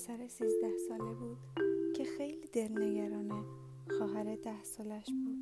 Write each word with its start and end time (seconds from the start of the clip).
پسر 0.00 0.28
سیزده 0.28 0.76
ساله 0.88 1.14
بود 1.14 1.38
که 1.96 2.04
خیلی 2.04 2.48
دلنگرانه 2.52 3.44
خواهر 3.98 4.36
ده 4.36 4.62
سالش 4.62 5.06
بود. 5.06 5.38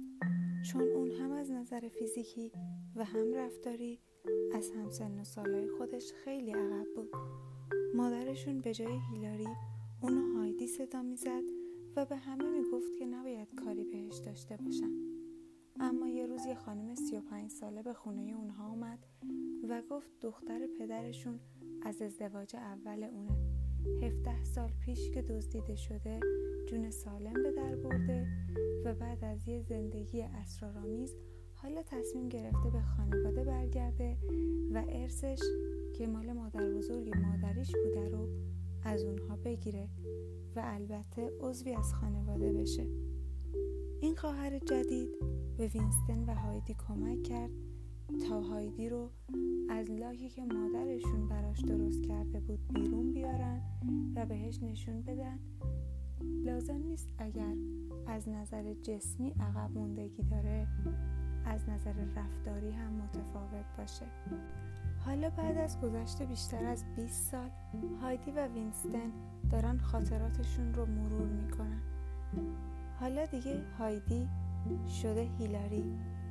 چون 0.73 0.83
اون 0.83 1.11
هم 1.11 1.33
از 1.33 1.51
نظر 1.51 1.89
فیزیکی 1.89 2.53
و 2.97 3.05
هم 3.05 3.35
رفتاری 3.35 4.01
از 4.55 4.71
همسن 4.71 5.21
و 5.21 5.25
سالهای 5.25 5.69
خودش 5.69 6.13
خیلی 6.25 6.53
عقب 6.53 6.87
بود. 6.97 7.11
مادرشون 7.95 8.61
به 8.61 8.75
جای 8.75 8.99
هیلاری 9.13 9.49
اونو 10.03 10.39
هایدی 10.39 10.67
صدا 10.67 11.03
می‌زد 11.03 11.45
و 11.97 12.05
به 12.05 12.17
همه 12.17 12.49
می‌گفت 12.49 12.97
که 12.99 13.07
نباید 13.07 13.55
کاری 13.55 13.85
بهش 13.85 14.19
داشته 14.19 14.57
باشن. 14.57 14.93
اما 15.81 16.09
یه 16.09 16.27
روز 16.27 16.47
یه 16.47 16.55
خانم 16.55 16.95
35 16.95 17.51
ساله 17.51 17.83
به 17.83 17.93
خونه 17.93 18.37
اونها 18.37 18.71
اومد 18.71 19.07
و 19.69 19.83
گفت 19.91 20.11
دختر 20.21 20.67
پدرشون 20.79 21.41
از 21.83 22.03
ازدواج 22.03 22.57
اول 22.57 23.05
اونه. 23.05 23.58
17 24.03 24.45
سال 24.45 24.71
پیش 24.81 25.11
که 25.11 25.23
دزدیده 25.23 25.77
شده 25.77 26.21
جون 26.69 26.91
سالم 26.91 27.43
به 27.43 27.53
در 27.57 27.77
برده 27.77 28.27
و 28.85 28.95
بعد 28.95 29.25
از 29.25 29.49
یه 29.49 29.63
زندگی 29.63 30.23
اسرارآمیز 30.23 31.17
حالا 31.55 31.83
تصمیم 31.87 32.29
گرفته 32.29 32.71
به 32.71 32.83
خانواده 32.83 33.45
برگرده 33.45 34.17
و 34.75 34.85
ارثش 34.89 35.41
که 35.95 36.07
مال 36.07 36.33
مادر 36.33 36.71
بزرگ 36.71 37.17
مادریش 37.17 37.73
بوده 37.85 38.09
رو 38.09 38.29
از 38.85 39.05
اونها 39.05 39.37
بگیره 39.37 39.89
و 40.57 40.63
البته 40.65 41.31
عضوی 41.41 41.75
از 41.75 41.95
خانواده 41.95 42.53
بشه. 42.53 42.87
این 44.01 44.17
خواهر 44.17 44.59
جدید 44.59 45.09
به 45.57 45.67
وینستن 45.67 46.25
و 46.27 46.35
هایدی 46.35 46.77
کمک 46.79 47.23
کرد 47.23 47.51
تا 48.29 48.41
هایدی 48.41 48.89
رو 48.89 49.11
از 49.71 49.91
لاهی 49.91 50.29
که 50.29 50.45
مادرشون 50.45 51.29
براش 51.29 51.61
درست 51.61 52.03
کرده 52.03 52.41
بود 52.41 52.61
بیرون 52.75 53.13
بیارن 53.13 53.63
و 54.17 54.27
بهش 54.27 54.63
نشون 54.63 55.03
بدن. 55.03 55.39
لازم 56.45 56.83
نیست 56.87 57.09
اگر 57.19 57.55
از 58.07 58.29
نظر 58.29 58.75
جسمی 58.75 59.35
عقب 59.41 59.71
موندگی 59.79 60.23
داره 60.23 60.67
از 61.45 61.69
نظر 61.69 61.93
رفتاری 62.17 62.71
هم 62.71 62.93
متفاوت 62.93 63.67
باشه. 63.79 64.07
حالا 65.05 65.31
بعد 65.31 65.59
از 65.59 65.81
گذشته 65.81 66.27
بیشتر 66.27 66.65
از 66.65 66.85
20 66.97 67.31
سال 67.31 67.51
هایدی 68.03 68.31
و 68.31 68.47
وینستن 68.47 69.13
دارن 69.51 69.79
خاطراتشون 69.79 70.75
رو 70.75 70.87
مرور 70.87 71.29
می‌کنن. 71.29 71.81
حالا 73.01 73.27
دیگه 73.27 73.63
هایدی 73.79 74.29
شده 75.03 75.29
هیلاری. 75.39 75.85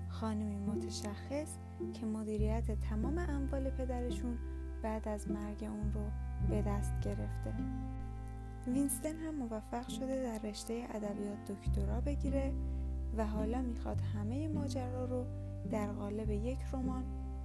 خانمی 0.09 0.57
متشخص 0.57 1.57
که 1.93 2.05
مدیریت 2.05 2.81
تمام 2.81 3.17
اموال 3.17 3.69
پدرشون 3.69 4.37
بعد 4.83 5.07
از 5.07 5.31
مرگ 5.31 5.63
اون 5.63 5.93
رو 5.93 6.01
به 6.49 6.61
دست 6.61 6.99
گرفته. 6.99 7.53
وینستن 8.67 9.15
هم 9.15 9.35
موفق 9.35 9.87
شده 9.87 10.23
در 10.23 10.49
رشته 10.49 10.87
ادبیات 10.89 11.51
دکترا 11.51 12.01
بگیره 12.01 12.53
و 13.17 13.27
حالا 13.27 13.61
می‌خواد 13.61 14.01
همه 14.01 14.47
ماجرا 14.47 15.05
رو 15.05 15.25
در 15.71 15.91
قالب 15.91 16.29
یک 16.29 16.59
رمان 16.73 17.03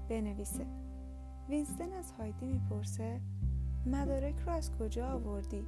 بنویسه. 0.08 0.66
وینستن 1.48 1.92
از 1.92 2.12
هایدی 2.12 2.46
می‌پرسه 2.46 3.20
مدارک 3.86 4.40
رو 4.46 4.52
از 4.52 4.70
کجا 4.78 5.08
آوردی؟ 5.08 5.66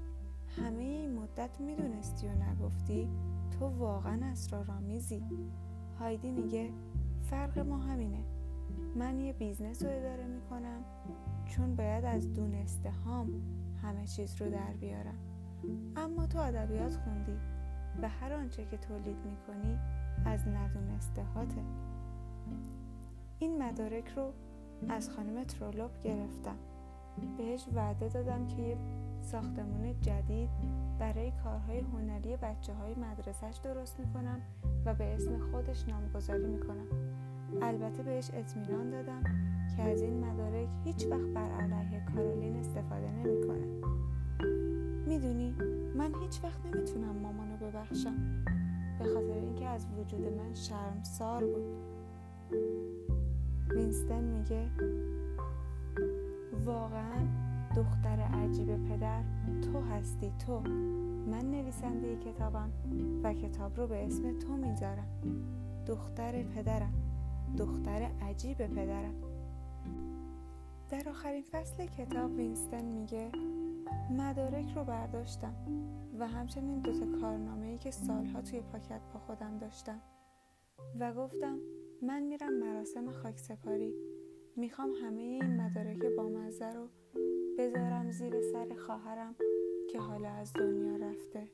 همه 0.56 0.83
این 0.83 1.19
مدت 1.19 1.61
می‌دونستی 1.61 2.27
و 2.27 2.31
نگفتی 2.31 3.09
تو 3.50 3.67
واقعا 3.67 4.20
اسرارآمیزی. 4.33 5.22
هایدی 5.98 6.31
میگه 6.31 6.70
فرق 7.31 7.59
ما 7.59 7.78
همینه. 7.78 8.25
من 8.97 9.20
یه 9.20 9.33
business 9.33 9.83
رو 9.83 9.91
اداره 9.91 10.27
می‌کنم 10.27 10.84
چون 11.47 11.77
باید 11.77 12.05
از 12.05 12.34
دونسته 12.34 12.91
هام 12.91 13.42
همه 13.83 14.06
چیز 14.06 14.42
رو 14.42 14.50
در 14.50 14.72
بیارم. 14.81 15.19
اما 15.97 16.27
تو 16.27 16.38
ادبیات 16.38 16.97
خوندی 16.97 17.37
و 18.03 18.09
هر 18.09 18.32
آنچه 18.32 18.65
که 18.65 18.77
تولید 18.77 19.16
می‌کنی 19.16 19.78
از 20.25 20.49
ندونسته 20.49 21.22
هاته 21.22 21.62
این 23.38 23.62
مدارک 23.62 24.09
رو 24.09 24.32
از 24.88 25.11
خانم 25.11 25.44
ترولوب 25.44 25.91
گرفتم. 26.03 26.56
بهش 27.38 27.69
وعده 27.75 28.08
دادم 28.08 28.47
که 28.47 28.62
یه 28.62 28.76
ساختمون 29.20 30.00
جدید 30.00 30.50
برای 30.98 31.32
کارهای 31.44 31.80
هنری 31.80 32.36
بچه 32.36 32.75
های 32.75 32.94
مدرسهش 32.94 33.56
درست 33.56 34.00
می‌کنم 34.00 34.41
و 34.84 34.94
به 34.94 35.14
اسم 35.14 35.38
خودش 35.38 35.88
نامگذاری 35.88 36.47
می‌کنم. 36.47 36.86
البته 37.62 38.02
بهش 38.02 38.30
اطمینان 38.34 38.91
دادم 38.91 39.22
که 39.76 39.82
از 39.82 40.02
این 40.02 40.25
مدارک 40.25 40.69
هیچ 40.84 41.06
وقت 41.06 41.28
بر 41.34 41.50
علیه 41.50 42.02
کارولین 42.14 42.56
استفاده 42.56 43.10
نمی‌کنه. 43.10 43.66
می‌دونی 45.06 45.54
من 45.96 46.12
هیچ 46.22 46.44
وقت 46.44 46.66
نمی‌تونم 46.66 47.16
مامانو 47.16 47.56
ببخشم 47.56 48.44
به 48.98 49.04
خاطر 49.04 49.34
اینکه 49.34 49.66
از 49.66 49.86
وجود 49.98 50.20
من 50.20 50.54
شرمسار 50.54 51.44
بود. 51.44 51.64
وینستن 53.70 54.25
میگه 54.25 54.66
واقعا 56.64 57.26
دختر 57.76 58.20
عجیب 58.20 58.88
پدر 58.88 59.22
تو 59.62 59.80
هستی 59.80 60.32
تو. 60.47 60.60
من 61.30 61.50
نویسنده 61.50 62.16
کتابم 62.16 62.70
و 63.22 63.34
کتاب 63.34 63.76
رو 63.76 63.86
به 63.86 64.06
اسم 64.06 64.38
تو 64.38 64.56
می‌ذارم. 64.56 65.08
دختر 65.86 66.42
پدرم 66.42 66.92
دختر 67.58 68.10
عجیب 68.22 68.66
پدرم. 68.66 69.14
در 70.91 71.08
آخرین 71.08 71.42
فصل 71.42 71.86
کتاب 71.86 72.36
وینستن 72.36 72.84
میگه 72.84 73.31
مدارک 74.10 74.72
رو 74.76 74.84
برداشتم 74.84 75.54
و 76.19 76.28
همچنین 76.28 76.81
دوتا 76.81 77.20
کارنامه 77.20 77.66
ای 77.66 77.78
که 77.78 77.91
سالها 77.91 78.42
توی 78.42 78.60
پاکت 78.60 79.00
با 79.14 79.20
خودم 79.20 79.58
داشتم 79.58 80.00
و 81.00 81.14
گفتم 81.14 81.58
من 82.02 82.22
میرم 82.22 82.58
مراسم 82.58 83.10
خاک 83.10 83.38
سپاری 83.38 83.94
می‌خوام 84.56 84.91
همه 85.03 85.22
این 85.22 85.60
مدارک 85.60 86.04
بامزه 86.16 86.72
رو 86.72 86.88
بذارم 87.59 88.10
زیر 88.10 88.41
سر 88.41 88.75
خواهرم 88.75 89.34
که 89.91 89.98
حالا 89.98 90.28
از 90.28 90.53
دنیا 90.53 90.97
رفته. 90.97 91.48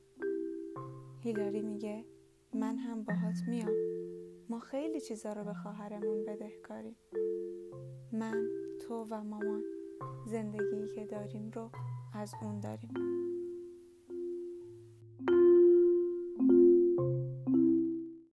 هیلاری 1.19 1.61
میگه 1.61 2.05
من 2.53 2.77
هم 2.77 3.03
باهات 3.03 3.35
میام. 3.47 3.71
ما 4.49 4.59
خیلی 4.59 5.01
چیزا 5.01 5.33
رو 5.33 5.43
به 5.43 5.53
خواهرمون 5.53 6.25
بدهکاریم. 6.25 6.95
من 8.11 8.47
تو 8.81 9.07
و 9.09 9.23
مامان 9.23 9.63
زندگی 10.25 10.87
که 10.95 11.05
داریم 11.05 11.51
رو 11.51 11.69
از 12.13 12.33
اون 12.41 12.59
داریم. 12.59 12.93